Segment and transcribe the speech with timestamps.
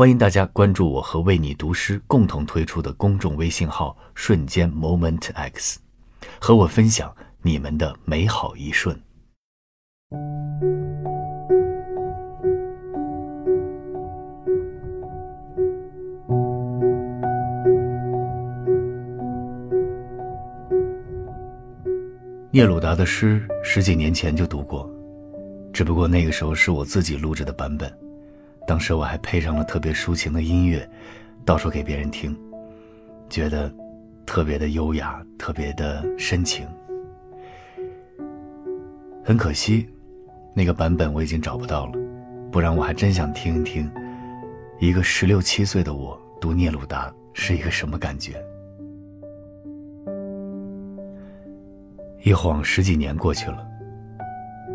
[0.00, 5.78] 欢迎大家关注我和为你读诗共同推出的公众微信号“瞬间 Moment X”，
[6.40, 8.98] 和我分享你们的美好一瞬。
[22.50, 24.90] 聂鲁达的诗十几年前就读过，
[25.74, 27.92] 只不过那个时候是我自己录制的版本，
[28.70, 30.88] 当时我还配上了特别抒情的音乐，
[31.44, 32.38] 到处给别人听，
[33.28, 33.68] 觉得
[34.24, 36.64] 特别的优雅，特别的深情。
[39.24, 39.88] 很可惜，
[40.54, 41.94] 那个版本我已经找不到了，
[42.52, 43.90] 不然我还真想听一听，
[44.78, 48.40] 一个十六七岁的我读聂鲁达是一个什么感觉。
[52.22, 53.66] 一晃十几年过去了，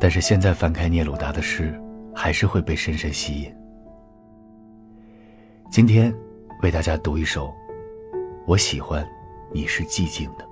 [0.00, 1.72] 但是现在翻开聂鲁达的诗，
[2.12, 3.54] 还是会被深深吸引。
[5.68, 6.14] 今天
[6.62, 7.48] 为大家读一首
[8.46, 9.06] 《我喜欢
[9.52, 10.44] 你是寂静的》。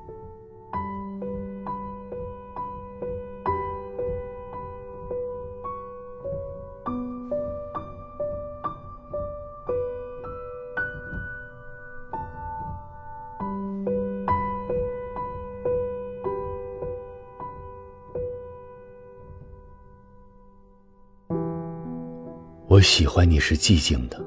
[22.67, 24.21] 我喜欢你是寂静的，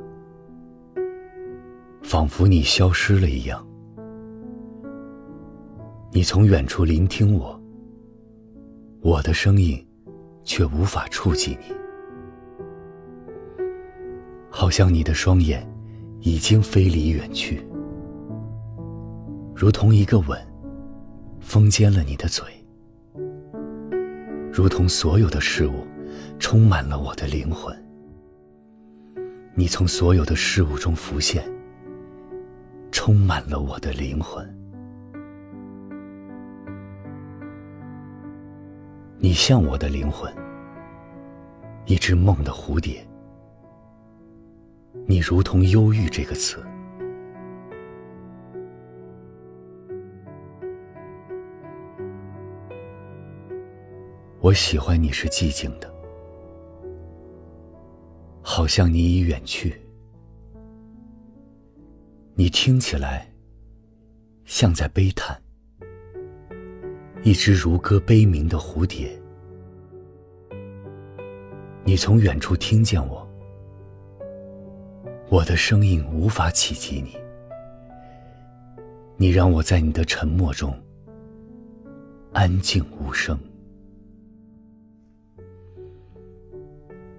[2.07, 3.67] 仿佛你消失了一样。
[6.09, 7.61] 你从远处聆听我，
[9.01, 9.85] 我的声音
[10.45, 11.75] 却无法触及你，
[14.49, 15.69] 好像你的双眼
[16.21, 17.61] 已经飞离远去，
[19.53, 20.39] 如同一个吻
[21.41, 22.45] 封缄了你的嘴，
[24.49, 25.85] 如同所有的事物
[26.39, 27.75] 充满了我的灵魂。
[29.55, 31.43] 你从所有的事物中浮现，
[33.07, 34.45] 充满了我的灵魂。
[39.17, 40.29] 你像我的灵魂，
[41.85, 43.01] 一只梦的蝴蝶。
[45.05, 46.61] 你如同“忧郁”这个词。
[54.41, 55.89] 我喜欢你是寂静的。
[58.41, 59.81] 好像你已远去，
[62.39, 63.27] 你听起来
[64.45, 65.35] 像在悲叹，
[67.23, 69.09] 一只如歌悲鸣的蝴蝶。
[71.83, 73.27] 你从远处听见我，
[75.31, 77.17] 我的声音无法企及你。
[79.15, 80.71] 你让我在你的沉默中
[82.33, 83.35] 安静无声，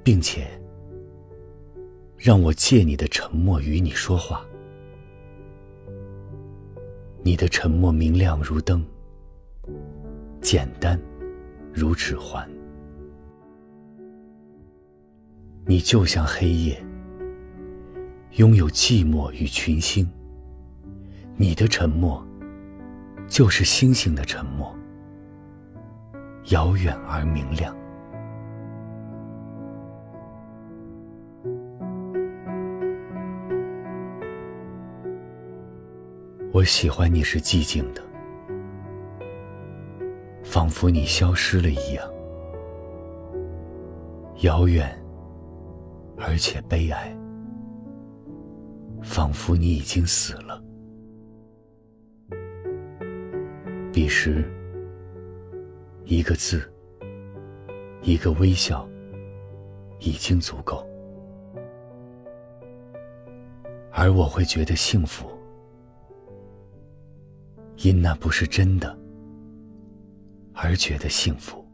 [0.05, 0.49] 并且。
[2.17, 4.45] 让我借你的沉默与你说话。
[7.29, 8.83] 你的沉默明亮如灯，
[10.41, 10.99] 简单
[11.75, 12.49] 如指环。
[15.67, 16.83] 你就像黑夜，
[18.37, 20.11] 拥有寂寞与群星。
[21.37, 22.27] 你的沉默，
[23.29, 24.75] 就是星星的沉默，
[26.47, 27.77] 遥远而明亮。
[36.51, 38.03] 我喜欢你是寂静的，
[40.43, 42.11] 仿佛你消失了一样，
[44.41, 44.91] 遥远
[46.17, 47.15] 而且悲哀，
[49.03, 50.63] 仿佛你已经死了。
[53.93, 54.43] 彼时，
[56.07, 56.63] 一个字，
[58.01, 58.89] 一个微笑，
[60.01, 60.83] 已经足够，
[63.93, 65.38] 而我会觉得幸福。
[67.83, 68.99] 因那不是真的，
[70.53, 71.65] 而觉得幸福。